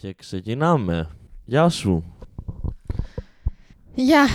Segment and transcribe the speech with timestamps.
[0.00, 1.08] Και ξεκινάμε.
[1.44, 2.04] Γεια σου.
[3.94, 4.26] Γεια.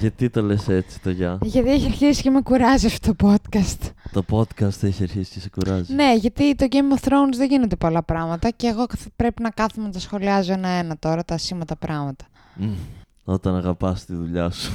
[0.00, 3.90] Γιατί το λες έτσι το γεια; Γιατί έχει αρχίσει και με κουράζει αυτό το podcast.
[4.12, 5.94] Το podcast έχει αρχίσει και σε κουράζει.
[5.94, 9.50] Ναι, γιατί το Game of Thrones δεν γίνονται πολλά πράγματα και εγώ θα πρέπει να
[9.50, 12.24] κάθομαι να τα σχολιάζω ένα-ένα τώρα, τα σήματα πράγματα.
[12.54, 12.72] Μμ,
[13.24, 14.72] Όταν αγαπάς τη δουλειά σου.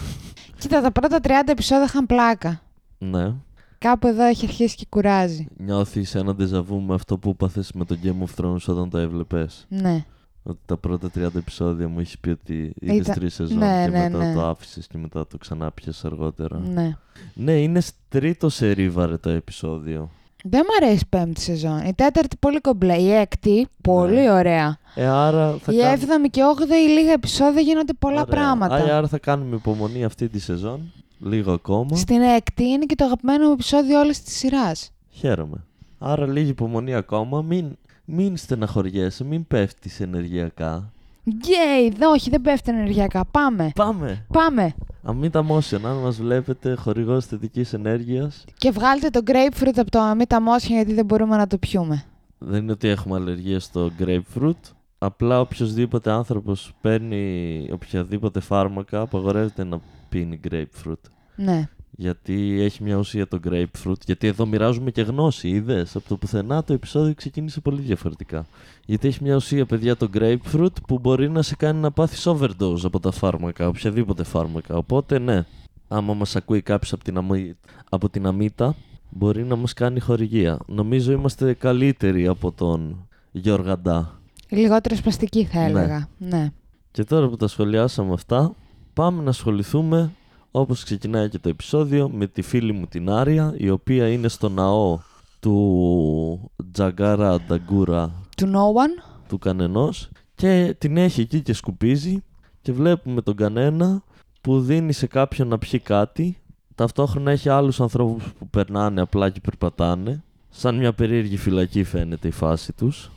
[0.57, 2.61] Κοίτα, τα πρώτα 30 επεισόδια είχαν πλάκα.
[2.97, 3.33] ναι.
[3.77, 5.47] Κάπου εδώ έχει αρχίσει και κουράζει.
[5.57, 9.65] Νιώθεις ένα ντεζαβού με αυτό που πάθες με το Game of Thrones όταν το έβλεπες;
[9.69, 10.05] Ναι.
[10.43, 13.89] Ότι τα πρώτα 30 επεισόδια μου έχεις πει ότι είδες Ήταν- τρεις σεζόν ναι, και
[13.91, 14.33] ναι, μετά ναι.
[14.33, 16.59] το άφησες και μετά το ξανά πιες αργότερα.
[16.59, 16.97] ναι.
[17.33, 20.09] Ναι, είναι σ- τρίτο σε ρίβαρε το επεισόδιο.
[20.43, 21.77] Δεν μου αρέσει η πέμπτη σεζόν.
[21.85, 22.95] Η τέταρτη πολύ κομπλέ.
[22.95, 24.31] Η έκτη πολύ Ναι.
[24.31, 24.77] ωραία.
[24.95, 28.25] Ε, άρα θα η κάνουμε- έβδομη και όγδοη λίγα επεισόδια γίνονται πολλά Ωραία.
[28.35, 28.75] πράγματα.
[28.75, 30.91] Άρα, άρα θα κάνουμε υπομονή αυτή τη σεζόν.
[31.19, 31.95] Λίγο ακόμα.
[31.97, 34.91] Στην έκτη είναι και το αγαπημένο μου επεισόδιο όλης της σειράς.
[35.09, 35.63] Χαίρομαι.
[35.99, 37.41] Άρα λίγη υπομονή ακόμα.
[37.41, 37.77] Μην,
[38.11, 40.91] μην στεναχωριέσαι, μην πέφτεις ενεργειακά.
[41.23, 43.25] Γκέι, δε, όχι, δεν πέφτει ενεργειακά.
[43.25, 43.71] Πάμε.
[43.75, 44.25] Πάμε!
[44.33, 44.73] Πάμε.
[45.03, 48.45] Αμήτα Motion, αν μας βλέπετε, χορηγός θετικής ενέργειας.
[48.57, 52.03] Και βγάλτε το grapefruit από το αμύτα μόσχα γιατί δεν μπορούμε να το πιούμε.
[52.37, 54.71] Δεν είναι ότι έχουμε αλλεργία στο grapefruit.
[54.97, 61.01] Απλά οποιοδήποτε άνθρωπος παίρνει οποιαδήποτε φάρμακα απαγορεύεται να πίνει grapefruit.
[61.35, 61.69] Ναι.
[61.91, 64.01] Γιατί έχει μια ουσία το grapefruit.
[64.05, 65.85] Γιατί εδώ μοιράζουμε και γνώση, είδε.
[65.93, 68.45] Από το πουθενά το επεισόδιο ξεκίνησε πολύ διαφορετικά.
[68.85, 72.83] Γιατί έχει μια ουσία, παιδιά, το grapefruit που μπορεί να σε κάνει να πάθεις overdose
[72.83, 74.75] από τα φάρμακα, οποιαδήποτε φάρμακα.
[74.75, 75.45] Οπότε, ναι,
[75.87, 77.55] άμα μας ακούει κάποιος από, την αμύ-
[77.89, 78.75] από την αμύτα,
[79.09, 80.59] μπορεί να μας κάνει χορηγία.
[80.67, 84.19] Νομίζω είμαστε καλύτεροι από τον Γιώργαντά.
[84.49, 85.65] Λιγότερο σπαστική θα Ναι.
[85.65, 86.07] έλεγα.
[86.17, 86.49] Ναι.
[86.91, 88.55] Και τώρα που τα σχολιάσαμε αυτά,
[88.93, 90.11] πάμε να ασχοληθούμε,
[90.51, 94.49] όπως ξεκινάει και το επεισόδιο, με τη φίλη μου την Άρια, η οποία είναι στο
[94.49, 94.99] ναό
[95.39, 98.11] του Τζαγκάρα Νταγκούρα.
[98.37, 99.03] To no one.
[99.27, 100.09] του κανενός.
[100.35, 102.23] Και την έχει εκεί και σκουπίζει.
[102.61, 104.03] Και βλέπουμε τον κανένα
[104.41, 106.37] που δίνει σε κάποιον να πιει κάτι.
[106.75, 110.23] Ταυτόχρονα έχει άλλους ανθρώπους που περνάνε απλά και περπατάνε.
[110.49, 113.11] Σαν μια περίεργη φυλακή φαίνεται η φάση τους.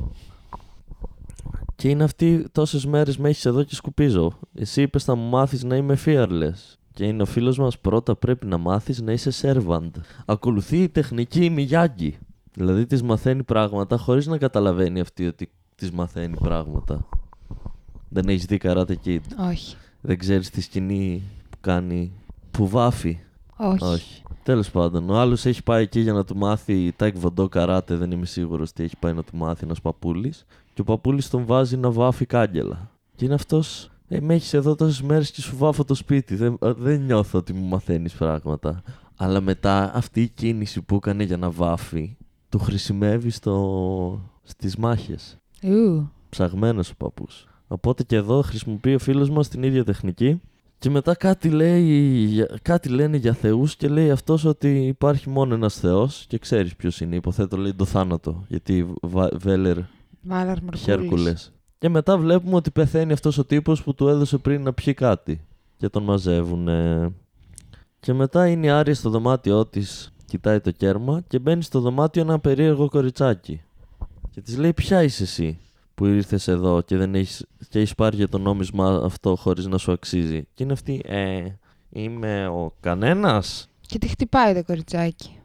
[1.76, 4.38] Και είναι αυτή τόσες μέρες με έχεις εδώ και σκουπίζω.
[4.54, 8.46] Εσύ είπες θα μου μάθεις να είμαι fearless και είναι ο φίλος μας πρώτα πρέπει
[8.46, 9.90] να μάθεις να είσαι servant
[10.26, 12.18] ακολουθεί η τεχνική Μιγιάγκη
[12.54, 17.06] Δηλαδή της μαθαίνει πράγματα χωρίς να καταλαβαίνει αυτή ότι της μαθαίνει πράγματα.
[18.08, 19.76] Δεν έχεις δει Karate Kid; Όχι.
[20.00, 22.12] Δεν ξέρεις τη σκηνή που κάνει
[22.50, 23.20] που βάφει.
[23.56, 23.84] Όχι.
[23.84, 24.22] Όχι.
[24.42, 28.26] Τέλος πάντων, ο άλλος έχει πάει εκεί για να του μάθει taekwondo καράτε, δεν είμαι
[28.26, 30.46] σίγουρος τι έχει πάει να του μάθει ένας παππούλης.
[30.74, 32.90] Και ο παππούλης τον βάζει να βάφει κάγκελα.
[33.16, 36.56] Και είναι αυτός, ε, με έχεις εδώ τόσες μέρες και σου βάφω το σπίτι, δεν,
[36.60, 38.82] ε, δεν νιώθω ότι μου μαθαίνεις πράγματα.
[39.16, 42.16] Αλλά μετά αυτή η κίνηση που έκανε για να βάφει,
[42.48, 44.30] του χρησιμεύει στο...
[44.42, 45.38] στις μάχες.
[45.62, 46.08] Ου.
[46.28, 47.46] Ψαγμένος ο παππούς.
[47.68, 50.40] Οπότε και εδώ χρησιμοποιεί ο φίλος μας την ίδια τεχνική
[50.78, 51.82] και μετά κάτι, λέει,
[52.24, 56.76] για- κάτι λένε για θεούς και λέει αυτός ότι υπάρχει μόνο ένας θεός και ξέρεις
[56.76, 57.16] ποιος είναι.
[57.16, 59.76] Υποθέτω λέει το θάνατο γιατί Βα- Βέλερ
[60.22, 60.80] Βάλαρ Μερκούλης.
[60.82, 61.52] Χέρκουλες.
[61.84, 65.40] Και μετά βλέπουμε ότι πεθαίνει αυτός ο τύπος που του έδωσε πριν να πιει κάτι
[65.76, 66.68] και τον μαζεύουν.
[68.00, 72.22] Και μετά είναι η Άρια στο δωμάτιό της, κοιτάει το κέρμα και μπαίνει στο δωμάτιο
[72.22, 73.62] ένα περίεργο κοριτσάκι.
[74.30, 75.58] Και της λέει ποια είσαι εσύ
[75.94, 79.78] που ήρθες εδώ και, δεν έχεις, και έχεις πάρει για το νόμισμα αυτό χωρίς να
[79.78, 81.44] σου αξίζει; Και είναι αυτή, ε,
[81.90, 85.38] είμαι ο κανένας; Και τη χτυπάει το κοριτσάκι.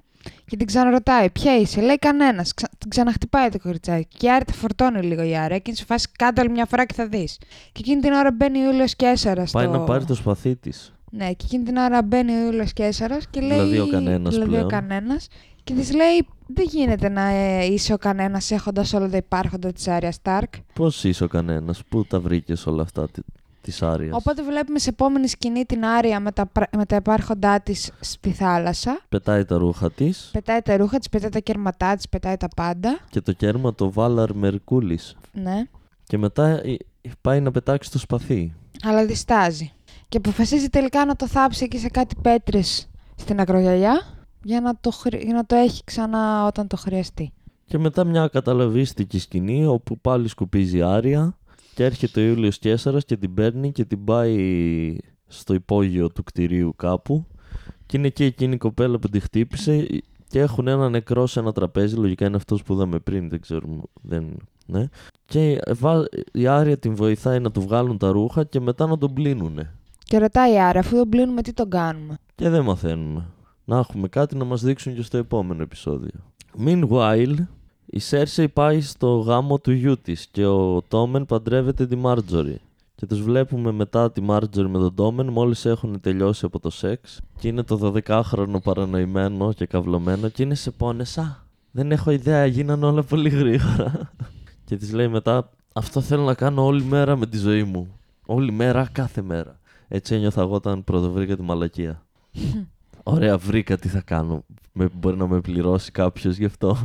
[0.46, 2.53] Και την ξαναρωτάει, ποια είσαι, λέει κανένας.
[2.78, 4.18] Την ξαναχτυπάει το κοριτσάκι.
[4.18, 5.56] Και η Άρη τα φορτώνει λίγο η Άρη.
[5.56, 7.38] Και είναι σε φάση κάτω άλλη μια φορά και θα δεις.
[7.72, 9.52] Και εκείνη την ώρα μπαίνει ο Ιούλιος Κέσσαρας.
[9.52, 10.94] Πάει να πάρει το σπαθί της.
[11.12, 13.50] Ναι, και εκείνη την ώρα μπαίνει ο Ιούλιος Κέσσαρας και λέει.
[13.50, 14.66] Δηλαδή ο κανένας δηλαδή πλέον.
[14.66, 15.28] ο κανένας,
[15.63, 19.88] και της λέει: Δεν γίνεται να ε, είσαι ο κανένας έχοντας όλα τα υπάρχοντα της
[19.88, 20.53] Άρια Σταρκ.
[20.74, 23.07] Πώς είσαι ο κανένας, πού τα βρήκες όλα αυτά;
[23.69, 24.16] Τη- της Άριας.
[24.16, 28.31] Οπότε βλέπουμε σε επόμενη σκηνή την Άρια με τα, πρα- με τα υπάρχοντά της στη
[28.31, 29.00] θάλασσα.
[29.09, 33.00] Πετάει τα ρούχα της Πετάει τα ρούχα της, πετάει τα κέρματά της, πετάει τα πάντα.
[33.09, 35.16] και το κέρμα το Βάλαρ Μερκούλης.
[35.34, 35.63] Ναι.
[36.03, 38.54] Και μετά ε, ε, πάει να πετάξει το σπαθί.
[38.83, 39.71] αλλά διστάζει.
[40.10, 44.01] Και αποφασίζει τελικά να το θάψει εκεί σε κάτι πέτρες στην ακρογιαλιά
[44.44, 47.33] για να το, χρη- για να το έχει ξανά όταν το χρειαστεί.
[47.66, 51.38] Και μετά μια καταλαβίστικη σκηνή όπου πάλι σκουπίζει η Άρια
[51.80, 54.98] και έρχεται ο Ιούλιος Κέσσαρας και την παίρνει και την πάει
[55.28, 57.26] στο υπόγειο του κτηρίου κάπου
[57.86, 59.88] και είναι εκεί εκείνη η κοπέλα που τη χτύπησε
[60.28, 63.81] και έχουν ένα νεκρό σε ένα τραπέζι, λογικά είναι αυτός που είδαμε πριν, δεν ξέρουμε,
[64.02, 64.88] δεν, ναι.
[65.26, 69.14] Και βα- η Άρια την βοηθάει να του βγάλουν τα ρούχα και μετά να τον
[69.14, 69.74] πλύνουνε.
[70.04, 73.26] Και ρωτάει η Άρια, αφού τον πλύνουμε, τι τον κάνουμε; Και δεν μαθαίνουμε.
[73.66, 76.20] Να έχουμε κάτι να μας δείξουν και στο επόμενο επεισόδιο.
[76.66, 77.36] Meanwhile,
[77.91, 82.62] η Σέρσεϊ πάει στο γάμο του γιού της και ο Τόμεν παντρεύεται τη Μάρτζορι.
[82.95, 87.21] Και τους βλέπουμε μετά τη Μάρτζορι με τον Τόμεν μόλις έχουν τελειώσει από το σεξ
[87.39, 91.45] και είναι το 12χρονο παρανοημένο και καυλωμένο και είναι σε πόνεσα.
[91.71, 94.12] Δεν έχω ιδέα, γίνανε όλα πολύ γρήγορα.
[94.65, 97.88] και της λέει μετά, αυτό θέλω να κάνω όλη μέρα με τη ζωή μου.
[98.25, 99.59] Όλη μέρα, κάθε μέρα.
[99.88, 102.06] Έτσι ένιωθα εγώ όταν πρωτοβρήκα τη μαλακία.
[103.03, 104.44] Ωραία, βρήκα τι θα κάνω.
[104.71, 106.77] Με, μπορεί να με πληρώσει κάποιος γι' αυτό.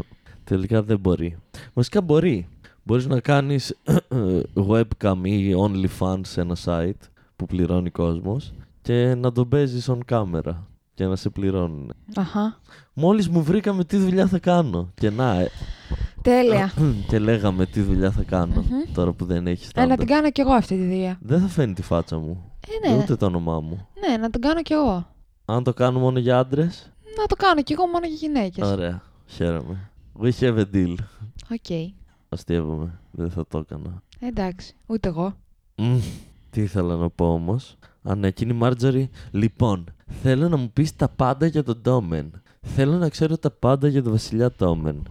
[0.44, 1.36] Τελικά δεν μπορεί.
[1.72, 2.48] Βασικά μπορεί.
[2.82, 3.74] Μπορείς να κάνεις
[4.70, 8.52] webcam ή OnlyFans σε ένα site που πληρώνει κόσμος
[8.82, 10.54] και να τον παίζεις on camera
[10.94, 11.92] και να σε πληρώνουν.
[12.14, 12.58] Αχα.
[12.92, 14.90] Μόλις μου βρήκαμε τι δουλειά θα κάνω.
[14.94, 15.50] Και να, ε,
[16.22, 16.72] Τέλεια.
[17.08, 18.92] και λέγαμε τι δουλειά θα κανω Μμμ.
[18.94, 21.18] τώρα που δεν έχεις Ε, να stand την κάνω κι εγώ αυτή τη δουλειά.
[21.22, 22.52] Δεν θα φαίνει τη φάτσα μου.
[22.84, 22.96] Ε, ναι.
[22.98, 23.86] Ούτε το όνομά μου.
[24.08, 25.06] Ναι, να την κάνω κι εγώ.
[25.44, 26.92] Αν το κάνω μόνο για άντρες.
[27.18, 28.68] Να το κάνω κι εγώ μόνο για γυναίκες.
[28.68, 29.02] Ωραία.
[29.26, 29.90] Χαίρομαι.
[30.18, 30.94] We have a deal.
[31.50, 31.92] OK.
[32.28, 32.98] Αστειεύομαι.
[33.10, 34.02] Δεν θα το έκανα.
[34.18, 34.74] Εντάξει.
[34.86, 35.36] Ούτε εγώ.
[35.76, 35.98] Μμ,
[36.50, 37.76] τι ήθελα να πω όμως.
[38.02, 39.10] Α, ναι, εκείνη η Μάρτζορι.
[39.30, 42.42] Λοιπόν, θέλω να μου πεις τα πάντα για τον Τόμεν.
[42.60, 45.02] Θέλω να ξέρω τα πάντα για τον Βασιλιά Τόμεν.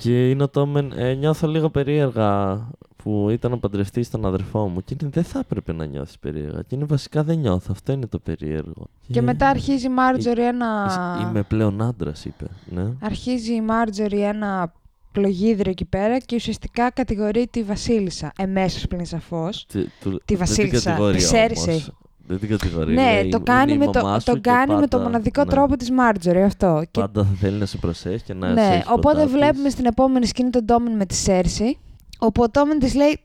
[0.00, 0.92] Και είναι ο Τόμεν.
[0.96, 2.60] Ε, νιώθω λίγο περίεργα
[2.96, 4.82] που ήταν να παντρευτεί στον αδερφό μου.
[4.84, 6.62] Και είναι, δεν θα έπρεπε να νιώθεις περίεργα.
[6.62, 7.68] Και είναι βασικά δεν νιώθω.
[7.70, 8.86] Αυτό είναι το περίεργο.
[9.10, 10.86] Και μετά αρχίζει η Μάρτζορι ένα...
[10.88, 12.46] Είσαι- Είμαι πλέον άντρας, είπε.
[12.70, 12.86] Ναι.
[13.00, 14.72] Αρχίζει η Μάρτζορι ένα
[15.12, 18.32] πλογίδριο εκεί πέρα και ουσιαστικά κατηγορεί τη Βασίλισσα.
[18.38, 19.66] Εμέσως πλην σαφώς.
[19.66, 21.92] Τι- του- Τη δεν την Βασίλισσα, κατηγορεί της όμως.
[22.28, 22.38] Σέρσεϊ.
[22.38, 22.94] Δεν την κατηγορεί.
[22.94, 24.86] ναι, λέει, το κάνει, είναι η με το, μαμά σου το, και κάνει με το
[24.88, 25.50] πάντα- μοναδικό ναι.
[25.50, 26.82] τρόπο της Μάρτζορι αυτό.
[26.90, 29.32] Και Πάντα θα θέλει να σε προσέχει και να σε ναι, έχει οπότε κοντά της.
[29.32, 31.78] βλέπουμε στην επόμενη σκηνή τον Τόμεν με τη Σέρση.
[32.22, 33.20] Όπου ο Τόμεν της λέει: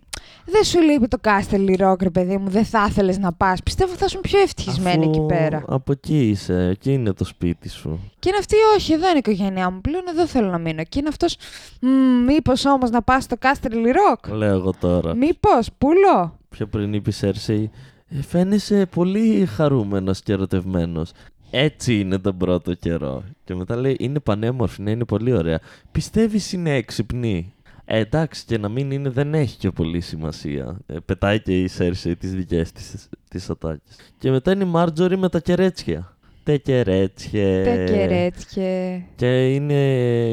[0.45, 3.63] Δεν σου λείπει το Κάστελ Rock, ρε παιδί μου, δεν θα ήθελες να πας.
[3.63, 5.63] Πιστεύω θα ήσουν πιο ευτυχισμένη Αφού εκεί πέρα.
[5.67, 7.99] Από εκεί είσαι, εκεί είναι το σπίτι σου.
[8.19, 10.83] Και είναι αυτή, όχι, εδώ είναι η οικογένειά μου πλέον, εδώ θέλω να μείνω.
[10.83, 11.37] Και είναι αυτός,
[12.25, 15.15] μήπως όμως να πας στο Κάστελ Rock; Λέω εγώ τώρα.
[15.15, 16.37] Μήπως, πουλό.
[16.49, 17.69] Πιο πριν είπε η Σέρσεϊ, «Ε,
[18.21, 21.11] φαίνεσαι πολύ χαρούμενος και ερωτευμένος.
[21.51, 23.23] Έτσι είναι τον πρώτο καιρό.
[23.43, 25.59] Και μετά λέει, είναι πανέμορφη, ναι, είναι πολύ ωραία.
[25.91, 27.53] Πιστεύεις είναι έξυπνη;
[27.85, 30.77] Ε, εντάξει, και να μην είναι δεν έχει και πολύ σημασία.
[30.85, 33.95] Ε, πετάει και η Σέρσεϊ τις δικές της τις ατάκες.
[34.17, 36.17] Και μετά είναι η Μάρτζορι με τα κερέτσια.
[36.43, 37.63] Τε κερέτσια.
[37.63, 38.97] Τα κερέτσια.
[39.15, 39.83] Και είναι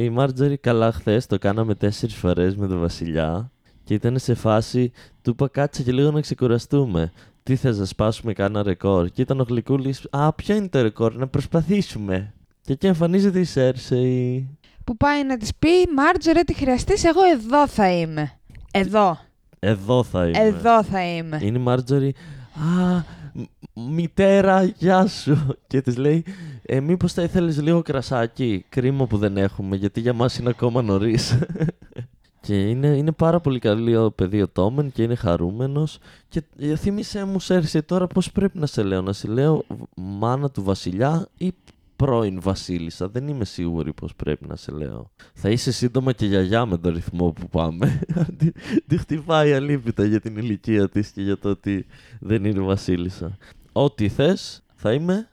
[0.03, 3.51] η Μάρτζορι καλά χθες, το κάναμε τέσσερις φορές με τον Βασιλιά
[3.85, 4.93] και ήταν σε φάση,
[5.23, 7.13] του είπα κάτσε και λίγο να ξεκουραστούμε.
[7.43, 9.09] Τι θες να σπάσουμε κάνα ρεκόρ.
[9.09, 12.33] Και ήταν ο Γλυκούλης, α ποιο είναι το ρεκόρ, να προσπαθήσουμε.
[12.61, 14.49] Και εκεί εμφανίζεται η Σέρσεϊ.
[14.85, 18.33] Που πάει να της πει: Μάρτζορε, τι χρειαστείς, εγώ εδώ θα είμαι.
[18.73, 19.19] Εδώ.
[19.59, 20.39] Εδώ θα είμαι.
[20.39, 21.39] Εδώ θα είμαι.
[21.43, 22.15] Είναι η Μάρτζορι,
[22.55, 22.95] α,
[23.33, 25.57] μ- μητέρα, γεια σου.
[25.67, 26.25] Και της λέει,
[26.63, 28.65] ε, μήπως θα ήθελες λίγο κρασάκι.
[28.69, 31.39] Κρίμα που δεν έχουμε, γιατί για μας είναι ακόμα νωρίς.
[32.43, 35.99] και είναι, είναι πάρα πολύ καλή ο παιδί ο Τόμεν και είναι χαρούμενος.
[36.29, 39.03] Και ε, θύμισέ μου, Σέρση, τώρα πώς πρέπει να σε λέω.
[39.03, 39.65] Να σε λέω
[39.97, 41.53] μάνα του βασιλιά ή
[41.97, 43.09] πρώην βασίλισσα.
[43.09, 45.11] Δεν είμαι σίγουρη πώς πρέπει να σε λέω.
[45.35, 48.01] Θα είσαι σύντομα και γιαγιά με τον ρυθμό που πάμε.
[48.39, 48.53] Τη-
[48.87, 51.87] Τη χτυπάει αλίπητα για την ηλικία της και για το ότι
[52.21, 53.37] δεν είναι βασίλισσα.
[53.73, 55.29] Ό,τι θες θα είμαι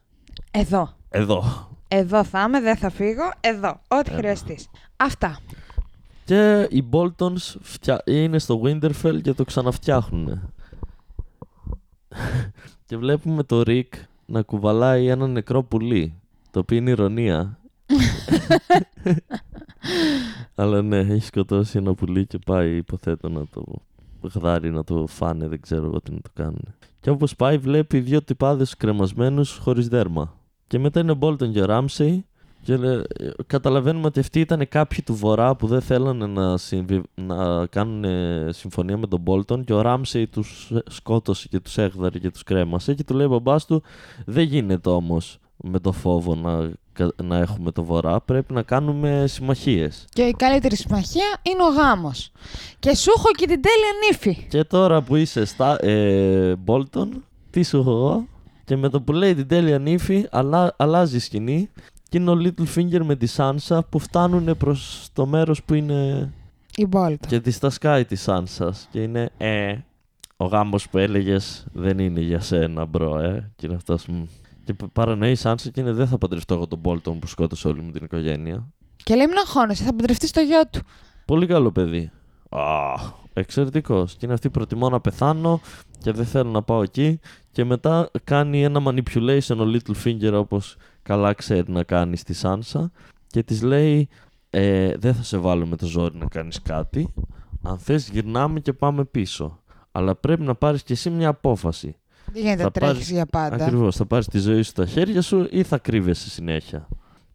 [0.52, 0.94] Εδώ.
[1.10, 1.68] εδώ.
[1.88, 3.32] Εδώ θα είμαι, δεν θα φύγω.
[3.40, 3.70] Εδώ.
[3.88, 4.18] Ό,τι Εδώ.
[4.18, 4.68] χρειαστείς.
[4.98, 5.40] Αυτά.
[6.30, 8.02] Και οι Boltons φτια...
[8.06, 10.30] είναι στο Winterfell και το ξαναφτιάχνουν.
[12.86, 13.90] και βλέπουμε το Rick
[14.26, 16.14] να κουβαλάει ένα νεκρό πουλί.
[16.52, 17.60] Το οποίο είναι ηρωνία.
[20.56, 23.64] Αλλά ναι, έχει σκοτώσει ένα πουλί και πάει υποθέτω να το
[24.22, 26.74] γδάρει να το φάνε, δεν ξέρω εγώ τι να το κάνουν.
[27.00, 30.34] Και όπως πάει βλέπει δύο τυπάδες κρεμασμένους χωρίς δέρμα.
[30.68, 32.20] Και μετά είναι ο Bolton και ο Ramsey
[32.62, 33.06] και λέ-
[33.48, 37.02] καταλαβαίνουμε ότι αυτοί ήταν κάποιοι του Βορρά που δεν θέλανε να, συμβι...
[37.16, 42.20] να κάνουν ε, συμφωνία με τον Bolton και ο Ράμσεϊ τους σκότωσε και τους έγδαρε
[42.20, 43.84] και τους κρέμασε και του λέει ο μπαμπάς του
[44.26, 49.24] δεν γίνεται όμως με το φόβο να, κα- να έχουμε το Βορρά πρέπει να κάνουμε
[49.28, 50.06] συμμαχίες.
[50.14, 52.32] Και η καλύτερη συμμαχία είναι ο γάμος.
[52.80, 54.48] Και σου έχω και την τέλεια νύφη.
[54.50, 57.08] Και τώρα που είσαι στα ε, Bolton,
[57.50, 58.28] τι σου έχω εγώ;
[58.66, 60.74] Και με το που λέει την τέλεια νύφη αλλα...
[60.78, 61.70] αλλάζει η σκηνή
[62.10, 66.32] και είναι ο Littlefinger με τη Σάνσα που φτάνουν προς το μέρος που είναι
[66.76, 67.28] οι Μπόλτον.
[67.28, 69.76] Και της τα σκάει τη Σάνσα και είναι ε,
[70.38, 73.52] ο γάμος που έλεγες δεν είναι για σένα, bro, ε.
[73.56, 74.06] Και είναι αυτός.
[74.64, 77.68] Και π- παρανοεί η Σάνσα και είναι δεν θα παντρευτώ εγώ τον Μπόλτον που σκότωσε
[77.68, 78.68] όλη μου την οικογένεια.
[79.04, 80.80] Και λέει: Μην αγχώνεσαι, θα παντρευτείς το γιο του.
[81.26, 82.12] Πολύ καλό παιδί.
[82.50, 82.62] Α,
[83.34, 84.12] εξαιρετικός.
[84.14, 85.62] Και είναι αυτή προτιμώ να πεθάνω
[86.04, 87.20] και δεν θέλω να πάω εκεί.
[87.52, 92.92] Και μετά κάνει ένα manipulation ο Littlefinger όπως καλά ξέρει να κάνεις στη Σάνσα
[93.28, 94.08] και της λέει
[94.50, 97.14] ε, δεν θα σε βάλω με το ζόρι να κάνεις κάτι.
[97.62, 99.60] Αν θες γυρνάμε και πάμε πίσω.
[99.92, 101.96] Αλλά πρέπει να πάρεις και εσύ μια απόφαση.
[102.34, 103.66] Δεν γίνεται Θα να τρέχεις πάρεις- για πάντα.
[103.66, 106.88] Ακριβώς, θα πάρεις τη ζωή σου στα χέρια σου ή θα κρύβεσαι συνέχεια.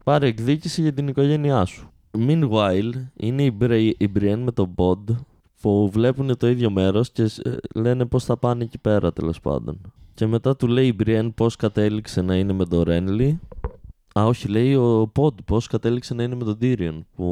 [0.04, 1.88] Πάρε εκδίκηση για την οικογένειά σου.
[2.18, 5.14] Meanwhile, είναι η, Bri- η Brienne με τον Bond
[5.61, 7.30] που βλέπουν το ίδιο μέρος και ε,
[7.75, 9.80] λένε πώς θα πάνε εκεί πέρα τέλος πάντων.
[10.14, 13.37] Και μετά του λέει η Brienne πώς κατέληξε να είναι με τον Renly.
[14.18, 17.25] Α, όχι, λέει ο Bond πώς κατέληξε να είναι με τον Tyrion που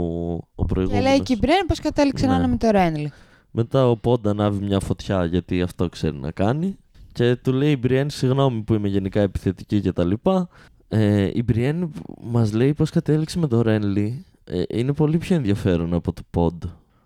[0.54, 1.08] ο Και προηγούμενος.
[1.08, 2.38] λέει και η Μπρέν πώς κατέληξε να Ναι.
[2.38, 3.12] είναι με το Ρένλι.
[3.50, 6.76] Μετά ο Πόντα ανάβει μια φωτιά γιατί αυτό ξέρει να κάνει.
[7.12, 10.48] Και του λέει η Μπριέν, συγγνώμη που είμαι γενικά επιθετική και τα λοιπά.
[10.88, 14.24] Ε, η Μπριέν μας λέει πως κατέληξε με το Ρένλι.
[14.44, 16.62] Ε, είναι πολύ πιο ενδιαφέρον από το Πόντ.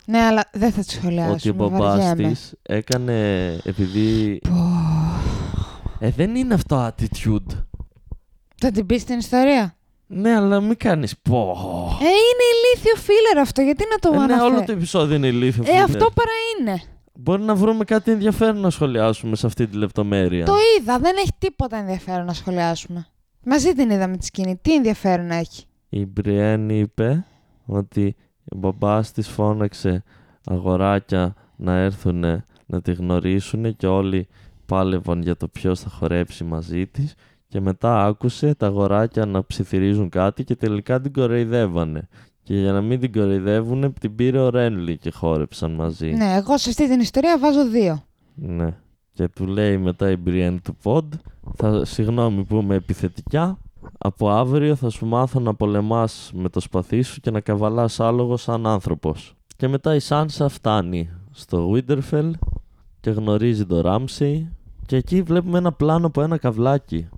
[0.07, 1.53] Ναι, αλλά δεν θα τη Ότι ο σχολιάσουμε.
[1.55, 2.29] μπαμπάς βαριέμαι.
[2.33, 4.39] της έκανε επειδή...
[4.49, 4.96] Πω.
[6.01, 7.65] Ε, δεν είναι αυτό attitude.
[8.57, 9.77] Θα την πεις στην ιστορία;
[10.07, 11.51] Ναι, αλλά μην κάνεις πω.
[12.01, 14.53] Ε, είναι ηλίθιο φίλερ αυτό, γιατί να το Ε, ναι, αναφέρει.
[14.55, 15.63] όλο το επεισόδιο είναι ηλίθιο.
[15.63, 15.79] Ε, φίλε.
[15.83, 16.83] αυτό παρά είναι.
[17.15, 20.45] Μπορεί να βρούμε κάτι ενδιαφέρον να σχολιάσουμε σε αυτή τη λεπτομέρεια.
[20.45, 23.07] Το είδα, δεν έχει τίποτα ενδιαφέρον να σχολιάσουμε.
[23.45, 24.59] Μαζί την είδαμε τη σκηνή.
[24.63, 27.25] Τι ενδιαφέρον έχει; Η Μπριέν είπε
[27.67, 30.03] ότι ο μπαμπάς της φώναξε
[30.47, 34.29] αγοράκια να έρθουν να τη γνωρίσουν και όλοι
[34.67, 37.15] πάλευαν για το ποιος θα χορέψει μαζί της
[37.49, 42.09] και μετά άκουσε τα αγοράκια να ψιθυρίζουν κάτι και τελικά την κοροϊδεύανε.
[42.43, 46.11] Και για να μην την κοροϊδεύουν την πήρε ο Ρένλι και χόρεψαν μαζί.
[46.11, 48.05] Ναι, εγώ σε αυτή την ιστορία βάζω δύο.
[48.35, 48.77] Ναι.
[49.13, 51.13] Και του λέει μετά η Μπριέν του Ποντ,
[51.55, 53.59] θα, συγγνώμη που είμαι επιθετικά,
[53.99, 58.37] από αύριο θα σου μάθω να πολεμάς με το σπαθί σου και να καβαλάς άλογο
[58.37, 59.37] σαν άνθρωπος.
[59.57, 62.31] Και μετά η Σάνσα φτάνει στο Winterfell
[63.01, 64.56] και γνωρίζει τον Ράμσεϊ
[64.87, 67.09] και εκεί βλέπουμε ένα πλάνο από ένα καβλάκι.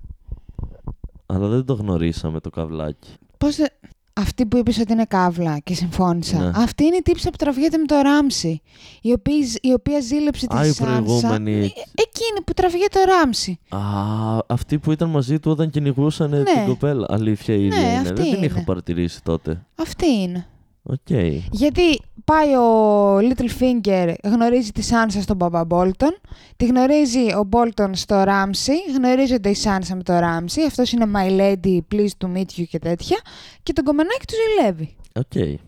[1.26, 3.10] Αλλά δεν το γνωρίσαμε το καβλάκι.
[3.38, 3.56] Πώς.
[3.56, 3.64] Δε...
[4.12, 6.38] Αυτή που είπες ότι είναι καύλα και συμφώνησα.
[6.38, 6.50] Ναι.
[6.54, 8.60] Αυτή είναι η τύψη που τραβιέται με το Ράμσι.
[9.02, 10.84] Η οποία, η οποία ζήλεψε τη Α, η Σάνσα.
[10.84, 11.52] προηγούμενη.
[11.52, 13.58] Ε, Εκείνη που τραβιέται ο Ράμσι.
[13.68, 13.78] Α,
[14.46, 16.42] αυτοί που ήταν μαζί του όταν κυνηγούσαν Ναι.
[16.42, 17.06] την κοπέλα.
[17.10, 17.98] Αλήθεια η ίδια Ναι, είναι.
[17.98, 18.64] αυτή Δεν την είχα είναι.
[18.64, 19.66] παρατηρήσει τότε.
[19.75, 20.46] Αυτή είναι.
[20.90, 21.11] Οκ.
[21.50, 26.18] Γιατί πάει ο Littlefinger, γνωρίζει τη Σάνσα στον μπαμπά Μπόλτον,
[26.57, 31.40] τη γνωρίζει ο Μπόλτον στο Ράμσι, γνωρίζονται η Σάνσα με το Ράμσι, αυτός είναι my
[31.40, 33.16] lady, pleased to meet you και τέτοια,
[33.62, 34.97] και το γκομενάκι του ζηλεύει.
[35.14, 35.61] Οκ.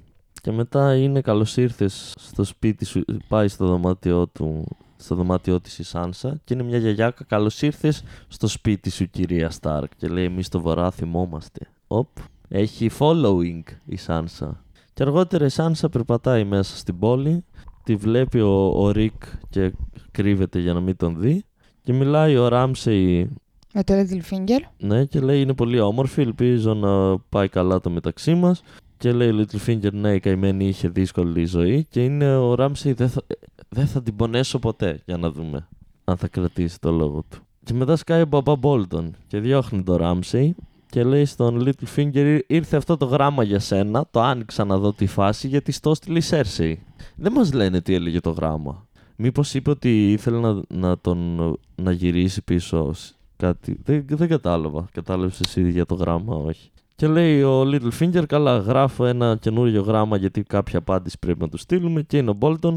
[0.43, 5.79] Και μετά είναι καλώς ήρθες στο σπίτι σου, πάει στο δωμάτιό του, στο δωμάτιό της
[5.79, 7.25] η Σάνσα και είναι μια γιαγιάκα.
[7.25, 9.97] Καλώς ήρθες στο σπίτι σου, κυρία Σταρκ.
[9.97, 11.61] Και λέει: Εμείς στο βορρά θυμόμαστε.
[11.87, 12.09] Οπ.
[12.49, 14.65] Έχει following η Σάνσα.
[15.00, 17.45] Και αργότερα η Σάνσα περπατάει μέσα στην πόλη.
[17.85, 19.73] Τη βλέπει ο, ο Ρικ και
[20.11, 21.45] κρύβεται για να μην τον δει.
[21.83, 23.30] Και μιλάει ο Ράμσεϊ
[23.75, 24.61] Με το Littlefinger.
[24.78, 26.21] ναι, και λέει είναι πολύ όμορφη.
[26.21, 28.62] Ελπίζω να πάει καλά το μεταξύ μας.
[28.97, 31.87] Και λέει ο Littlefinger, ναι, η καημένη είχε δύσκολη ζωή.
[31.90, 33.23] Και είναι ο Ράμσεϊ, δεν θα,
[33.69, 35.00] δεν θα την πονέσω ποτέ.
[35.04, 35.69] Για να δούμε
[36.04, 37.38] αν θα κρατήσει το λόγο του.
[37.64, 40.57] Και μετά σκάει ο Μπαμπά Μπόλτον και διώχνει τον Ράμσεϊ
[40.90, 44.06] και λέει στον Littlefinger, ήρθε αυτό το γράμμα για σένα.
[44.11, 46.82] Το άνοιξα να δω τη φάση γιατί στο έστειλε η Σέρσεϊ.
[47.16, 48.87] Δεν μας λένε τι έλεγε το γράμμα.
[49.16, 51.37] Μήπως είπε ότι ήθελε να, να τον
[51.75, 53.78] να γυρίσει πίσω σ- κάτι.
[53.85, 54.88] Δεν, δεν κατάλαβα.
[54.92, 56.70] Κατάλαβες εσύ για το γράμμα, όχι.
[56.97, 61.56] Και λέει ο Littlefinger, καλά, γράφω ένα καινούριο γράμμα γιατί κάποια απάντηση πρέπει να του
[61.56, 62.02] στείλουμε.
[62.02, 62.76] Και είναι ο Bolton,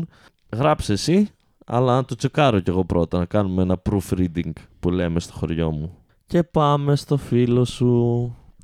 [0.56, 1.30] γράψε εσύ,
[1.66, 5.72] αλλά να το τσεκάρω κι εγώ πρώτα, να κάνουμε ένα proofreading που λέμε στο χωριό
[5.72, 5.98] μου.
[6.34, 7.88] Και πάμε στο φίλο σου,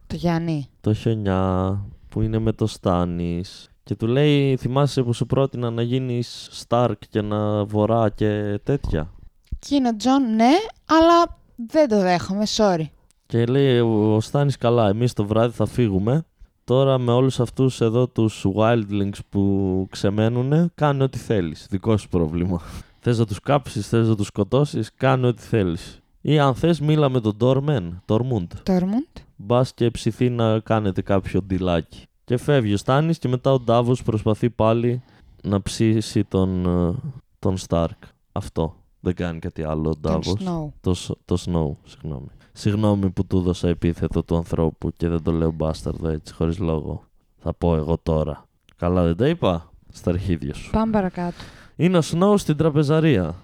[0.07, 0.69] Το Γιάννη.
[0.81, 3.69] το χιονιά, που είναι με το Στάνης.
[3.83, 9.11] Και του λέει, θυμάσαι που σου πρότεινα να γίνεις Stark και να βορρά και τέτοια;
[9.59, 10.51] Και είναι ο Τζον, ναι,
[10.85, 12.85] αλλά δεν το δέχομαι, sorry.
[13.25, 16.25] Και λέει ο ο Στάνης καλά, εμείς το βράδυ θα φύγουμε.
[16.63, 21.67] Τώρα με όλους αυτούς εδώ τους wildlings που ξεμένουνε, κάνε ό,τι θέλεις.
[21.69, 22.61] Δικό σου πρόβλημα.
[23.01, 26.01] θες να τους κάψεις, θες να τους σκοτώσεις, κάνε ό,τι θέλεις.
[26.21, 28.51] Ή αν θες μίλα με τον Τόρμεν, Τόρμουντ.
[28.63, 29.03] Τόρμουντ.
[29.35, 32.03] Μπας και ψηθεί να κάνετε κάποιο ντυλάκι.
[32.23, 35.01] Και φεύγει ο Στάνης και μετά ο Ντάβος προσπαθεί πάλι
[35.43, 36.95] να ψήσει τον, ε,
[37.39, 37.97] τον Σταρκ.
[38.31, 38.75] Αυτό.
[38.99, 40.35] Δεν κάνει κάτι άλλο ο Τον Ντάβος.
[40.39, 40.69] Snow.
[40.81, 42.27] Το, Σ- το Snow, συγγνώμη.
[42.53, 47.03] Συγγνώμη που του δώσα επίθετο του ανθρώπου και δεν το λέω μπάσταρδο έτσι χωρίς λόγο.
[47.37, 48.43] Θα πω εγώ τώρα.
[48.75, 50.71] Καλά δεν τα είπα; Στα αρχίδια σου.
[50.71, 51.35] Πάμε παρακάτω.
[51.75, 53.35] Είναι ο Snow στην τραπεζαρία.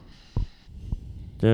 [1.37, 1.47] Και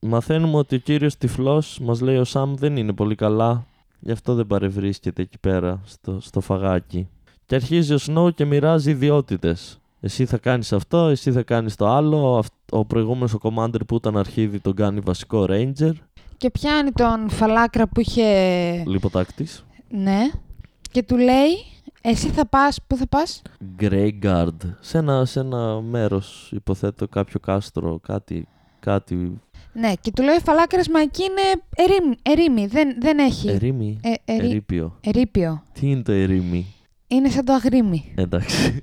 [0.00, 3.66] μαθαίνουμε ότι ο κύριος τυφλός μας λέει ο Σαμ δεν είναι πολύ καλά.
[4.00, 7.08] Γι' αυτό δεν παρευρίσκεται εκεί πέρα στο, στο φαγάκι.
[7.46, 9.78] Και αρχίζει ο Snow και μοιράζει ιδιότητες.
[10.00, 12.36] Εσύ θα κάνεις αυτό, εσύ θα κάνεις το άλλο.
[12.38, 15.92] αυ- Ο προηγούμενος ο commander που ήταν αρχίδι τον κάνει βασικό ranger.
[16.36, 18.24] Και πιάνει τον φαλάκρα που είχε.
[18.86, 19.64] Λιποτάκτης.
[19.90, 20.20] Ναι.
[20.90, 21.50] Και του λέει,
[22.02, 23.42] Εσύ θα πας, πού θα πας;
[23.80, 24.56] Greyguard.
[24.80, 28.48] Σε ένα, σε ένα μέρος, υποθέτω, κάποιο κάστρο, κάτι.
[28.80, 29.40] κάτι...
[29.80, 32.16] Ναι, και του λέει ο Φαλάκρα, μα εκεί είναι ερήμη.
[32.22, 33.48] ερήμη δεν, δεν έχει.
[33.48, 33.98] Ερήμη.
[34.02, 34.98] Ε, ερή- Ερείπιο.
[35.00, 35.62] ερείπιο.
[35.72, 36.74] Τι είναι το ερήμη.
[37.06, 38.12] Είναι σαν το αγρίμι.
[38.16, 38.82] Εντάξει.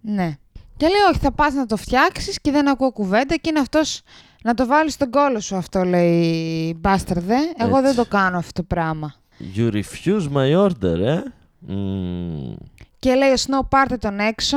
[0.00, 0.36] Ναι.
[0.76, 4.02] Και λέει, Όχι, θα πας να το φτιάξεις και δεν ακούω κουβέντα και είναι αυτός
[4.42, 7.34] να το βάλεις στον κόλο σου αυτό, λέει μπάσταρδε.
[7.58, 7.82] Εγώ Έτσι.
[7.82, 9.14] δεν το κάνω αυτό το πράγμα.
[9.56, 11.22] You refuse my order, ε.
[11.58, 12.54] Μμμ.
[12.98, 14.56] Και λέει ο Snow, πάρτε τον έξω.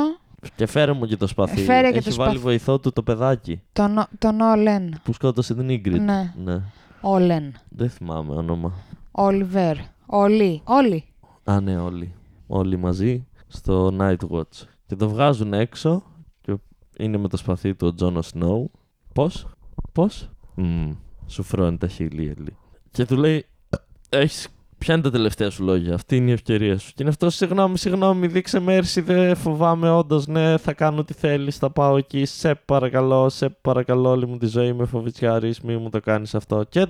[0.55, 1.61] Και φέρε μου και το σπαθί.
[1.61, 2.43] Φέρε και Έχει το βάλει σπαθί.
[2.43, 4.99] βοηθό του το παιδάκι Τον, τον Όλεν.
[5.03, 5.99] που σκότωσε την Ingrid.
[5.99, 6.33] Ναι.
[6.43, 6.61] ναι.
[7.01, 7.53] Όλεν.
[7.69, 8.73] Δεν θυμάμαι όνομα.
[9.11, 9.77] Όλιβερ.
[10.05, 10.61] Όλοι.
[10.63, 11.03] Όλοι.
[11.43, 12.13] Α, ναι, όλοι.
[12.47, 14.65] Όλοι μαζί στο Night Watch.
[14.85, 16.03] Και το βγάζουν έξω
[16.41, 16.57] και
[16.97, 18.71] είναι με το σπαθί του ο Τζόνο Σνόου.
[19.13, 19.47] Πώς;
[19.91, 20.91] Πώς; Μμμ,
[21.25, 22.55] σου φρώνει τα χείλη, Ελί.
[22.91, 23.45] Και του λέει,
[24.09, 24.47] έχεις...
[24.85, 26.87] Ποια είναι τα τελευταία σου λόγια, αυτή είναι η ευκαιρία σου.
[26.87, 31.57] Και είναι αυτό, συγγνώμη, συγγνώμη, δείξε μέρση, δεν φοβάμαι, όντως, ναι, θα κάνω ό,τι θέλεις,
[31.57, 35.89] θα πάω εκεί, σε παρακαλώ, σε παρακαλώ, όλη μου τη ζωή με φοβητσιάρης, μη μου
[35.89, 36.63] το κάνεις αυτό.
[36.69, 36.81] Και,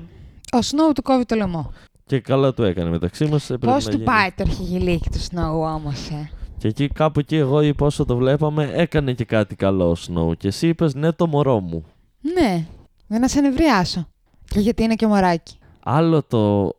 [0.54, 1.72] Ο Snow του κόβει το λαιμό.
[2.06, 3.50] και καλά του έκανε μεταξύ μας.
[3.50, 4.08] έπρεπε Πώς να του γίνει.
[4.10, 8.16] πάει το αρχιγυλίκι του Snow όμως, ε; Και εκεί κάπου εκεί εγώ είπα όσο το
[8.16, 10.38] βλέπαμε έκανε και κάτι καλό ο Snow.
[10.38, 11.86] Και εσύ είπες ναι το μωρό μου.
[12.22, 12.66] Ναι,
[13.08, 14.08] για να σε νευριάσω.
[14.46, 15.56] Και γιατί είναι και μωράκι.
[15.84, 16.72] Άλλο το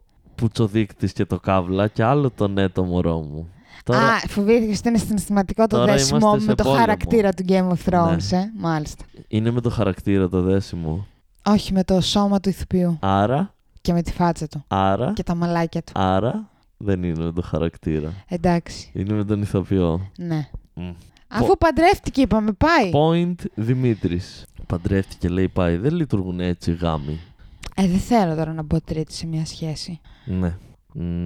[0.47, 3.49] πουτσοδείκτης και το καύλα και άλλο το ναι το μωρό μου.
[3.85, 6.81] Τώρα Α, φοβήθηκες ότι είναι συναισθηματικό το Τώρα δέσιμο είμαστε με σε το πόλεμο.
[6.81, 8.39] χαρακτήρα του Game of Thrones, Ναι.
[8.39, 9.05] ε; Μάλιστα.
[9.29, 11.07] είναι με το χαρακτήρα το δέσιμο.
[11.47, 15.35] Όχι με το σώμα του ηθοποιού Άρα, και με τη φάτσα του άρα, και τα
[15.35, 15.93] μαλάκια του.
[15.95, 18.13] άρα; Δεν είναι με το χαρακτήρα.
[18.29, 20.11] Εντάξει, Είναι με τον ηθοποιό.
[20.17, 20.49] ναι.
[20.75, 20.91] Μμ.
[21.29, 22.91] Αφού παντρεύτηκε, είπαμε, πάει.
[22.95, 24.45] Point Δημήτρης.
[24.67, 25.77] Παντρεύτηκε λέει πάει.
[25.77, 27.21] Δεν λειτουργούν έτσι οι γάμοι.
[27.77, 30.01] Ε, δεν θέλω τώρα να μπω τρίτη σε μια σχέση.
[30.25, 30.57] Ναι.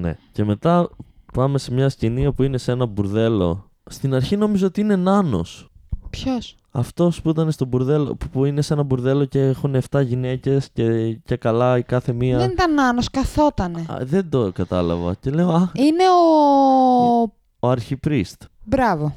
[0.00, 0.16] Ναι.
[0.32, 0.88] Και μετά
[1.32, 3.70] πάμε σε μια σκηνή που είναι σε ένα μπουρδέλο.
[3.90, 5.70] Στην αρχή νόμιζα ότι είναι νάνος.
[6.10, 10.02] Ποιος; Αυτός που ήταν στο μπουρδέλο, που, που είναι σε ένα μπουρδέλο και έχουν 7
[10.04, 12.38] γυναίκες και, και καλά η κάθε μία.
[12.38, 13.80] Δεν ήταν άνω, καθότανε.
[13.80, 15.14] Α, δεν το κατάλαβα.
[15.14, 17.32] Και λέω, Α, Είναι ο.
[17.58, 18.42] ο Αρχιπρίστ.
[18.64, 19.16] Μπράβο.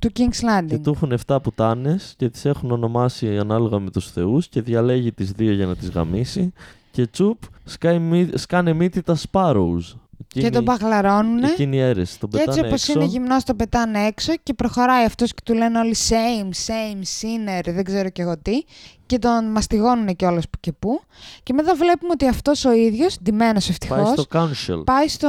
[0.00, 0.46] Του King's Και
[0.76, 0.80] Landing.
[0.82, 5.30] του έχουν 7 πουτάνες και τις έχουν ονομάσει ανάλογα με τους θεούς και διαλέγει τις
[5.32, 6.52] δύο για να τις γαμίσει.
[6.90, 9.96] Και τσουπ, σκάει, μύ- σκάνε μύτη τα Sparrows.
[10.26, 11.46] Και τον παχλαρώνουνε.
[11.48, 12.18] Εκείνη η αίρεση.
[12.20, 13.00] Τον Και έτσι πετάνε όπως έξω.
[13.00, 17.72] είναι γυμνός, το πετάνε έξω και προχωράει αυτός και του λένε όλοι same, same, sinner,
[17.74, 18.62] δεν ξέρω και εγώ τι.
[19.06, 21.00] Και τον μαστιγώνουν κιόλας που και που.
[21.42, 23.70] Και μετά βλέπουμε ότι αυτός ο ίδιος, ντυμένος Πάει
[24.00, 24.84] ευτυχώς, στο council.
[24.84, 25.28] πάει στο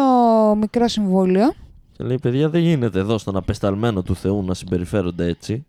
[0.60, 1.54] μικρό συμβούλιο
[2.00, 5.66] Και λέει, παιδιά, δεν γίνεται εδώ στον απεσταλμένο του Θεού να συμπεριφέρονται έτσι.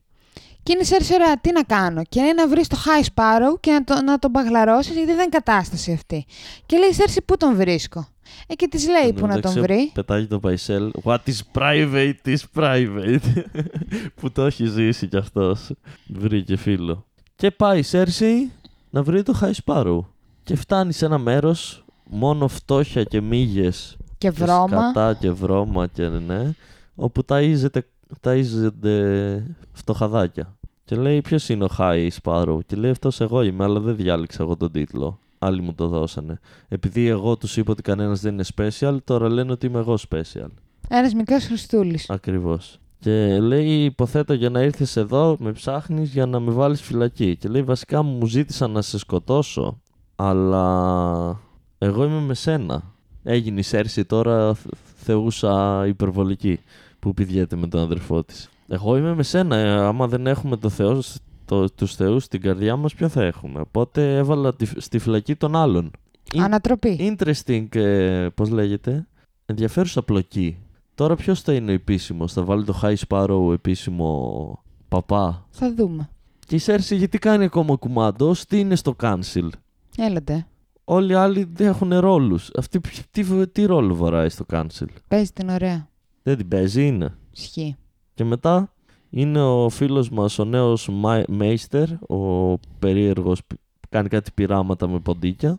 [0.62, 2.02] και είναι σε ωραία, τι να κάνω.
[2.08, 5.18] Και είναι να βρεις το High Sparrow και να, το, να τον παγλαρώσεις, γιατί δεν
[5.18, 6.26] είναι κατάσταση αυτή.
[6.66, 8.08] Και λέει, Σέρση, πού τον βρίσκω;
[8.46, 9.90] Ε, και της λέει Εν τω πού να τον μεταξύ, βρει.
[9.94, 10.90] Πετάγει το Παϊσέλ.
[11.04, 13.44] What is private is private;
[14.20, 15.70] που το έχει ζήσει κι αυτός.
[16.08, 17.06] Βρήκε φίλο.
[17.36, 18.52] Και πάει η Σέρσι
[18.90, 20.00] να βρει το High Sparrow.
[20.42, 23.96] Και φτάνει σε ένα μέρος μόνο φτώχεια και μύγες.
[24.20, 24.66] Και βρώμα.
[24.66, 26.52] σκατά και βρώμα και ναι.
[26.94, 27.80] Όπου ταΐζεται,
[28.22, 30.56] ταΐζονται φτωχαδάκια.
[30.84, 32.58] Και λέει ποιος είναι ο High Sparrow.
[32.66, 35.18] Και λέει αυτός εγώ είμαι, αλλά δεν διάλεξα εγώ τον τίτλο.
[35.38, 36.38] Άλλοι μου το δώσανε.
[36.68, 40.48] Επειδή εγώ τους είπα ότι κανένας δεν είναι special, τώρα λένε ότι είμαι εγώ special.
[40.88, 42.10] Ένας μικρός Χριστούλης.
[42.10, 42.78] Ακριβώς.
[42.98, 47.36] Και λέει: Υποθέτω για να ήρθες εδώ, με ψάχνεις για να με βάλεις φυλακή.
[47.36, 49.80] Και λέει: Βασικά μου ζήτησαν να σε σκοτώσω,
[50.16, 51.40] αλλά
[51.78, 52.82] εγώ είμαι με σένα.
[53.22, 56.60] Έγινε η Σέρση τώρα θε- θεούσα υπερβολική
[56.98, 58.48] που πηδιέται με τον αδερφό της.
[58.68, 59.56] Εγώ είμαι με σένα.
[59.56, 61.02] ε, άμα δεν έχουμε το Θεό,
[61.44, 65.56] το, τους θεούς στην καρδιά μας, ποιο θα έχουμε; Οπότε έβαλα τη, στη φυλακή των
[65.56, 65.90] άλλων.
[66.34, 67.16] In- Ανατροπή.
[67.18, 69.06] Interesting, ε, πώς λέγεται,
[69.46, 70.56] ενδιαφέρουσα πλοκή.
[70.94, 76.08] Τώρα ποιος θα είναι ο επίσημος, θα βάλει το High Sparrow επίσημο παπά; Θα δούμε.
[76.46, 79.48] Και η Σέρση γιατί κάνει ακόμα κουμάντο, τι είναι στο cancel.
[79.96, 80.46] Έλατε.
[80.92, 82.50] Όλοι οι άλλοι δεν έχουν ρόλους.
[82.58, 84.86] Αυτή π- τι, τι ρόλο βαράει στο cancel.
[85.08, 85.88] Παίζει την ωραία.
[86.22, 87.14] Δεν την παίζει, είναι.
[87.30, 87.76] Ισχύει.
[88.14, 88.72] Και μετά
[89.10, 90.88] είναι ο φίλος μας ο νέος
[91.28, 93.56] Μέιστερ, ο περίεργος που
[93.88, 95.58] κάνει κάτι πειράματα με ποντίκια.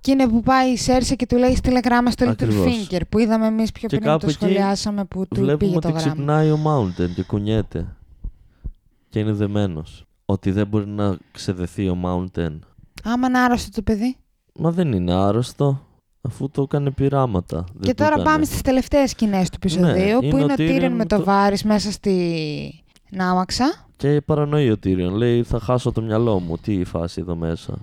[0.00, 2.66] Και είναι που πάει η Σέρσα και του λέει στείλε γράμμα στο Ακριβώς.
[2.90, 5.56] Littlefinger που είδαμε εμείς πιο Και πριν που κάπου το εκεί σχολιάσαμε που του Βλέπουμε
[5.56, 6.12] πήγε ότι το γράμμα.
[6.14, 7.96] ξυπνάει ο Mountain και κουνιέται.
[9.08, 10.04] Και είναι δεμένος.
[10.24, 12.58] Ότι δεν μπορεί να ξεδεθεί ο Mountain.
[13.04, 14.16] Άμα είναι άρρωστο το παιδί.
[14.58, 15.80] Μα δεν είναι άρρωστο,
[16.22, 17.56] αφού το έκανε πειράματα.
[17.72, 18.24] Δεν και το τώρα έκανε.
[18.30, 20.96] πάμε στις τελευταίες σκηνές του επεισοδίου Ναι, που είναι είναι ο ο Τύρεν Tyrion με
[20.96, 23.84] με το το- βάρης μέσα στη νάμαξα.
[23.96, 25.12] Και παρανοεί ο Tyrion.
[25.12, 26.56] Λέει θα χάσω το μυαλό μου.
[26.58, 27.74] Τι η φάση εδώ μέσα.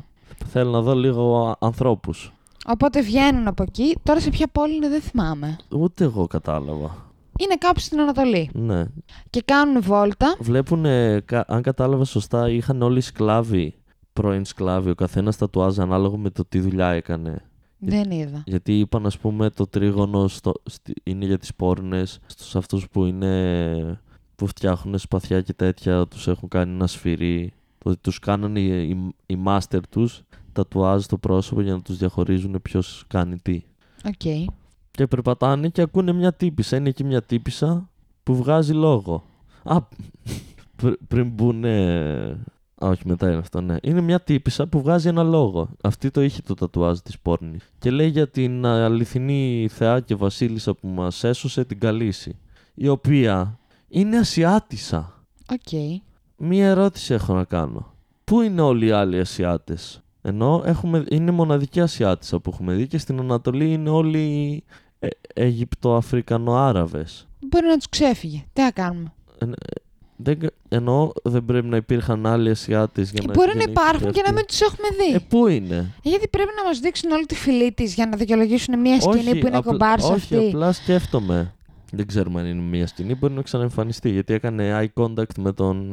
[0.46, 2.34] Θέλω να δω λίγο α- ανθρώπους.
[2.68, 3.98] Οπότε βγαίνουν από εκεί.
[4.04, 5.58] Τώρα σε ποια πόλη είναι δεν θυμάμαι.
[5.72, 6.96] Ούτε εγώ κατάλαβα.
[7.40, 8.50] είναι κάπου στην Ανατολή.
[8.54, 8.84] Ναι.
[9.30, 10.36] Και κάνουν βόλτα.
[10.40, 10.86] Βλέπουν,
[11.48, 13.74] αν κατάλαβα σωστά, είχαν όλοι σκλάβοι,
[14.14, 14.90] πρώην σκλάβοι.
[14.90, 17.42] Ο καθένας τατουάζ ανάλογα με το τι δουλειά έκανε.
[17.86, 18.44] Δεν είδα.
[18.46, 22.20] Γιατί είπαν, ας πούμε, το τρίγωνο στο, στη- είναι για τις πόρνες.
[22.26, 24.00] Στους αυτούς που είναι
[24.36, 27.54] που φτιάχνουν σπαθιά και τέτοια, τους έχουν κάνει ένα σφυρί.
[27.86, 30.22] Ότι τους κάνανε οι, οι, οι masters τους
[30.54, 33.62] τατουάζ στο πρόσωπο για να τους διαχωρίζουν ποιος κάνει τι.
[34.06, 34.50] Οκ.
[34.92, 36.76] Και περπατάνε και ακούνε μια τύπισσα.
[36.78, 37.90] Είναι εκεί μια τύπισσα
[38.24, 39.24] που βγάζει λόγο.
[39.64, 39.78] Α,
[40.82, 41.64] πρι- πριν μπουν.
[42.84, 43.76] Α, όχι, μετά είναι αυτό, ναι.
[43.82, 45.70] Είναι μια τύπισσα που βγάζει ένα λόγο.
[45.84, 47.72] Αυτή το είχε το τατουάζ της πόρνης.
[47.80, 52.38] Και λέει για την αληθινή θεά και βασίλισσα που μας έσωσε την Khaleesi.
[52.74, 55.26] Η οποία είναι Ασιάτισσα.
[55.52, 55.72] Οκ.
[56.38, 57.94] Μία ερώτηση έχω να κάνω.
[58.24, 62.98] Πού είναι όλοι οι άλλοι Ασιάτες; Ενώ έχουμε, είναι μοναδική Ασιάτισσα που έχουμε δει και
[62.98, 64.64] στην Ανατολή είναι όλοι
[65.00, 67.28] ε, Αιγυπτοαφρικανοάραβες.
[67.50, 68.46] Μπορεί να τους ξέφυγε.
[68.54, 69.46] Τι να κάνουμε; Ε,
[70.24, 73.80] δεν, κα- εννοώ δεν πρέπει να υπήρχαν άλλοι Ασιάτες για Και να μπορεί να γεννήθηκε
[73.80, 74.34] υπάρχουν και να αυτή.
[74.34, 75.14] μην τους έχουμε δει.
[75.16, 78.80] Ε, πού είναι; Γιατί πρέπει να μας δείξουν όλη τη φυλή της για να δικαιολογήσουν
[78.80, 80.48] μια σκηνή που είναι απλά- κομπάρσα όχι, αυτή.
[80.48, 81.54] απλά σκέφτομαι.
[81.92, 84.10] Δεν ξέρουμε αν είναι μία σκηνή, μπορεί να ξαναεμφανιστεί.
[84.10, 85.92] Γιατί έκανε eye contact με τον,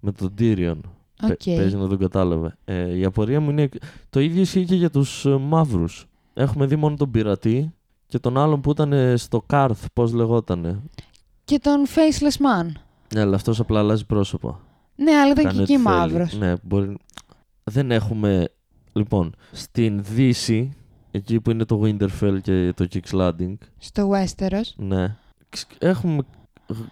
[0.00, 0.78] με τον Tyrion.
[1.20, 1.56] Πε- Οκ.
[1.56, 2.56] Παίζει να τον κατάλαβε.
[2.64, 3.68] Ε, η απορία μου είναι.
[4.10, 6.06] Το ίδιο ισχύει και για τους μαύρους.
[6.34, 7.72] Έχουμε δει μόνο τον πειρατή
[8.06, 10.80] και τον άλλον που ήταν ε, στο Καρθ, πώς λεγότανε.
[11.44, 12.70] Και τον Faceless Man.
[13.14, 14.60] Ναι, αλλά αυτός απλά αλλάζει πρόσωπο.
[14.96, 15.96] Ναι, αλλά ήταν Κάνει και ό,τι εκεί θέλει.
[15.96, 16.34] μαύρος.
[16.38, 16.96] Ναι, μπορεί.
[17.64, 18.48] Δεν έχουμε.
[18.92, 20.72] Λοιπόν, στην Δύση,
[21.10, 24.72] εκεί που είναι το Winterfell και το King's Landing, Στο Westeros.
[24.76, 25.16] ναι,
[25.48, 26.22] ξ- έχουμε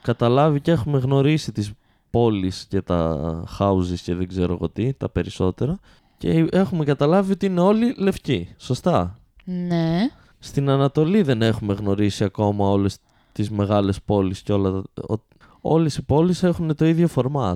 [0.02, 1.70] καταλάβει και έχουμε γνωρίσει τις
[2.10, 3.20] πόλεις και τα
[3.58, 5.78] houses και δεν ξέρω εγώ τι, τα περισσότερα,
[6.18, 8.48] και έχουμε καταλάβει ότι είναι όλοι λευκοί.
[8.56, 9.18] Σωστά.
[9.44, 10.00] Ναι.
[10.38, 12.98] Στην Ανατολή δεν έχουμε γνωρίσει ακόμα όλες
[13.32, 15.02] τις μεγάλες πόλεις και όλα τα...
[15.08, 15.26] ο-
[15.66, 17.54] Όλες οι πόλεις έχουν το ίδιο format.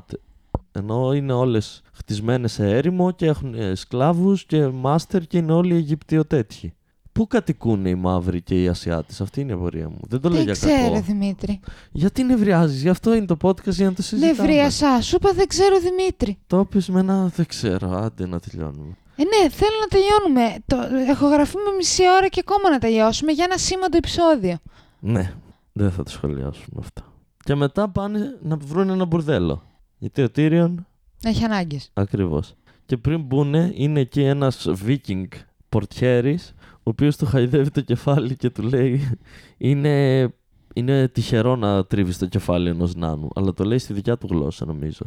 [0.72, 5.74] Ενώ είναι όλες χτισμένες σε έρημο και έχουν ε, σκλάβους και μάστερ και είναι όλοι
[5.74, 6.74] Αιγυπτιο τέτοιοι.
[7.12, 9.98] Πού κατοικούν οι μαύροι και οι Ασιάτες, αυτή είναι η απορία μου.
[10.08, 11.00] Δεν το λέω Δεν για ξέρω, κακό.
[11.00, 11.60] Δημήτρη.
[11.92, 14.32] Γιατί νευριάζεις, γι' αυτό είναι το podcast για να το συζητάμε.
[14.32, 15.00] Νευρίασα.
[15.02, 16.38] Σου είπα δεν ξέρω, Δημήτρη.
[16.46, 18.96] Το είπες με ένα δεν ξέρω, άντε να τελειώνουμε.
[19.16, 20.56] Ε, ναι, θέλω να τελειώνουμε.
[20.66, 20.76] Το...
[21.10, 24.56] Εχογραφούμε μισή ώρα και ακόμα να τελειώσουμε για ένα σήμαντο επεισόδιο.
[24.98, 25.32] Ναι,
[25.72, 27.02] δεν θα το σχολιάσουμε αυτό.
[27.48, 29.62] Και μετά πάνε να βρουν ένα μπουρδέλο.
[29.98, 30.86] Γιατί ο Τύριον
[31.22, 31.90] Έχει ανάγκες.
[31.94, 32.54] Ακριβώς.
[32.86, 35.26] Και πριν μπουν, είναι εκεί ένας Viking
[35.68, 39.18] πορτιέρης, ο οποίος του χαϊδεύει το κεφάλι και του λέει:
[39.56, 40.26] Είναι,
[40.74, 43.28] είναι τυχερό να τρίβεις το κεφάλι ενός νάνου.
[43.34, 45.06] Αλλά το λέει στη δικιά του γλώσσα, νομίζω.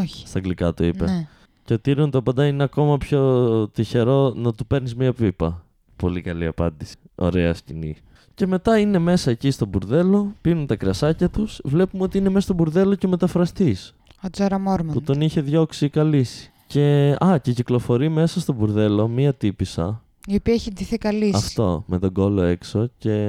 [0.00, 0.26] Όχι.
[0.26, 1.04] Στα αγγλικά το είπε.
[1.04, 1.28] Ναι.
[1.64, 5.64] Και ο Τύριον το απαντάει: Είναι ακόμα πιο τυχερό να του παίρνεις μία πίπα.
[5.96, 6.96] Πολύ καλή απάντηση.
[7.14, 7.96] Ωραία σκηνή.
[8.36, 11.60] Και μετά είναι μέσα εκεί στο μπουρδέλο, πίνουν τα κρασάκια τους.
[11.64, 13.94] Βλέπουμε ότι είναι μέσα στο μπουρδέλο και μεταφραστής
[14.24, 14.92] Ο Τζόρα Μόρμον.
[14.94, 16.50] που τον είχε διώξει η Καλύση.
[16.66, 21.32] Και, α, και κυκλοφορεί μέσα στο μπουρδέλο μία τύπησα, Η οποία έχει ντυθεί καλή.
[21.34, 23.28] αυτό, με τον κόλλο έξω και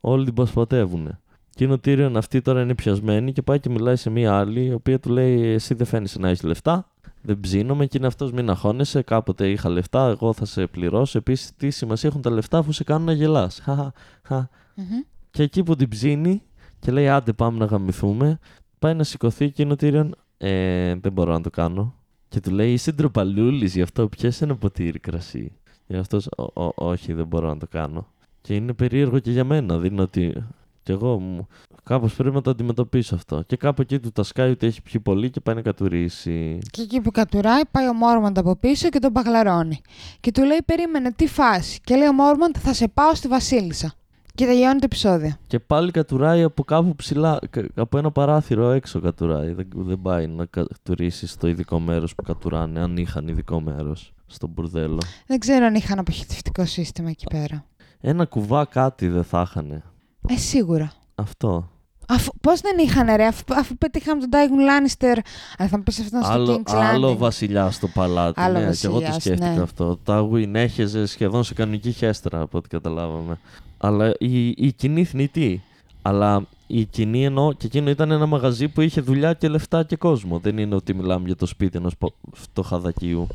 [0.00, 1.18] όλοι την πασπατεύουν.
[1.56, 4.64] Και είναι ο Τύριον αυτή τώρα είναι πιασμένη και πάει και μιλάει σε μία άλλη,
[4.64, 6.88] η οποία του λέει: Εσύ δεν φαίνεσαι να έχεις λεφτά,
[7.22, 9.02] δεν ψήνομαι και είναι αυτός, μην αγχώνεσαι.
[9.02, 11.18] Κάποτε είχα λεφτά, εγώ θα σε πληρώσω.
[11.18, 13.62] Επίσης, τι σημασία έχουν τα λεφτά αφού σε κάνουν να γελάς.
[13.66, 14.84] Μμμ.
[15.30, 16.42] Και εκεί που την ψήνει
[16.78, 18.38] και λέει: Άντε, πάμε να γαμηθούμε,
[18.78, 20.14] πάει να σηκωθεί και είναι ο Τύριον.
[20.38, 21.94] Ε, δεν μπορώ να το κάνω.
[22.28, 25.52] Και του λέει: Είσαι ντροπαλούλης, γι' αυτό πιες ένα ποτήρι κρασί.
[25.86, 26.28] Και αυτός,
[26.74, 28.06] όχι, δεν μπορώ να το κάνω.
[28.40, 29.78] Και είναι περίεργο και για μένα.
[29.78, 30.44] Δεν είναι ότι.
[30.86, 31.46] Κι εγώ μου.
[31.82, 33.42] Κάπως πρέπει να το αντιμετωπίσω αυτό.
[33.46, 36.58] Και κάπου εκεί του τα σκάει ότι έχει πιει πολύ και πάει να κατουρίσει.
[36.70, 39.80] Και εκεί που κατουράει, πάει ο Μόρμοντ από πίσω και τον παγλαρώνει.
[40.20, 41.80] Και του λέει: Περίμενε, τι φάση.
[41.84, 43.92] Και λέει ο Μόρμοντ: Θα σε πάω στη Βασίλισσα.
[44.34, 45.32] Και τελειώνει το επεισόδιο.
[45.46, 47.38] Και πάλι κατουράει από κάπου ψηλά.
[47.50, 49.52] κα- Από ένα παράθυρο έξω κατουράει.
[49.52, 54.46] Δεν, δεν πάει να κατουρίσει στο ειδικό μέρος που κατουράνε, αν είχαν ειδικό μέρος στο
[54.46, 54.98] μπουρδέλο.
[55.26, 57.64] Δεν ξέρω αν είχαν αποχαιρετευτικό σύστημα εκεί πέρα.
[58.00, 59.82] Ένα κουβά κάτι δεν θα είχανε.
[60.28, 60.92] Ε, σίγουρα.
[61.14, 61.68] Αυτό.
[62.08, 65.18] Αφού, πώς δεν είχαν ρε, αφού, αφού πετύχαμε τον Τάιγουν Λάνιστερ.
[65.58, 67.16] Αλλά θα μου πεις αυτό στο Άλλο, King's άλλο Landing.
[67.16, 68.40] βασιλιά στο παλάτι.
[68.40, 69.62] Άλλο ναι, και εγώ το βασιλιάς, σκέφτηκα ναι.
[69.62, 69.96] αυτό.
[69.96, 73.38] Τα Win έχεζε σχεδόν σε κανονική χέστρα από ό,τι καταλάβαμε.
[73.78, 75.62] Αλλά η, η κοινή θνητή.
[76.02, 79.96] Αλλά η κοινή εννοώ και εκείνο ήταν ένα μαγαζί που είχε δουλειά και λεφτά και
[79.96, 80.38] κόσμο.
[80.38, 81.94] Δεν είναι ότι μιλάμε για το σπίτι ενός
[82.32, 83.26] φτωχαδακίου.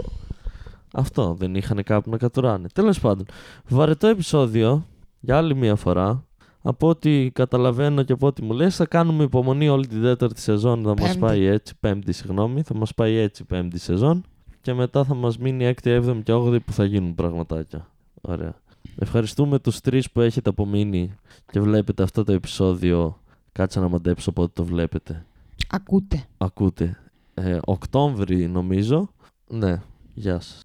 [0.93, 2.67] Αυτό δεν είχαν κάπου να κατουράνε.
[2.73, 3.25] Τέλος πάντων,
[3.67, 4.85] βαρετό επεισόδιο
[5.19, 6.23] για άλλη μία φορά.
[6.61, 10.83] Από ό,τι καταλαβαίνω και από ό,τι μου λες θα κάνουμε υπομονή όλη την τέταρτη σεζόν.
[10.83, 11.19] Θα μας Πέμπτη.
[11.19, 14.23] πάει έτσι, πέμπτη συγγνώμη, θα μας πάει έτσι πέμπτη σεζόν.
[14.61, 17.87] Και μετά θα μας μείνει έκτη, έβδομη και όγδοη που θα γίνουν πραγματάκια.
[18.21, 18.55] Ωραία.
[18.95, 21.15] Ευχαριστούμε τους τρεις που έχετε απομείνει
[21.51, 23.21] και βλέπετε αυτό το επεισόδιο
[23.51, 25.25] Κάτσε να μαντέψω πότε το βλέπετε.
[25.69, 26.25] Ακούτε.
[26.37, 26.97] Ακούτε.
[27.33, 29.09] Ε, Οκτώβρη νομίζω.
[29.47, 29.81] Ναι,
[30.13, 30.61] γεια σας.